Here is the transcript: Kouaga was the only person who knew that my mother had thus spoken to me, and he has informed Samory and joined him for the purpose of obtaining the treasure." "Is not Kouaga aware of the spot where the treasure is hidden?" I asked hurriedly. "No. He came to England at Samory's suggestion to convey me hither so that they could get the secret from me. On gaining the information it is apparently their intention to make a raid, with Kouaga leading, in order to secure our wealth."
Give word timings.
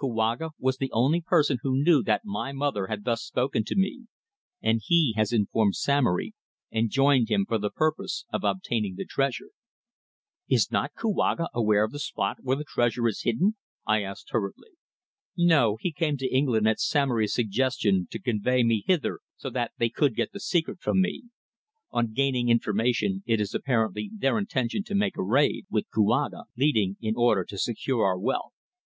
Kouaga 0.00 0.52
was 0.58 0.78
the 0.78 0.90
only 0.92 1.20
person 1.20 1.58
who 1.60 1.82
knew 1.84 2.02
that 2.04 2.24
my 2.24 2.52
mother 2.52 2.86
had 2.86 3.04
thus 3.04 3.22
spoken 3.22 3.64
to 3.66 3.76
me, 3.76 4.06
and 4.62 4.80
he 4.82 5.12
has 5.18 5.30
informed 5.30 5.76
Samory 5.76 6.32
and 6.70 6.88
joined 6.88 7.28
him 7.30 7.44
for 7.46 7.58
the 7.58 7.68
purpose 7.68 8.24
of 8.32 8.44
obtaining 8.44 8.94
the 8.96 9.04
treasure." 9.04 9.50
"Is 10.48 10.72
not 10.72 10.94
Kouaga 10.94 11.48
aware 11.52 11.84
of 11.84 11.92
the 11.92 11.98
spot 11.98 12.38
where 12.40 12.56
the 12.56 12.64
treasure 12.64 13.06
is 13.06 13.24
hidden?" 13.24 13.56
I 13.84 14.02
asked 14.02 14.30
hurriedly. 14.30 14.70
"No. 15.36 15.76
He 15.78 15.92
came 15.92 16.16
to 16.16 16.34
England 16.34 16.66
at 16.66 16.80
Samory's 16.80 17.34
suggestion 17.34 18.06
to 18.10 18.18
convey 18.18 18.62
me 18.64 18.84
hither 18.86 19.20
so 19.36 19.50
that 19.50 19.72
they 19.76 19.90
could 19.90 20.16
get 20.16 20.32
the 20.32 20.40
secret 20.40 20.80
from 20.80 21.02
me. 21.02 21.24
On 21.90 22.14
gaining 22.14 22.46
the 22.46 22.52
information 22.52 23.22
it 23.26 23.38
is 23.38 23.54
apparently 23.54 24.08
their 24.16 24.38
intention 24.38 24.82
to 24.84 24.94
make 24.94 25.18
a 25.18 25.22
raid, 25.22 25.66
with 25.68 25.90
Kouaga 25.92 26.44
leading, 26.56 26.96
in 27.02 27.16
order 27.18 27.44
to 27.44 27.58
secure 27.58 28.02
our 28.06 28.18
wealth." 28.18 28.52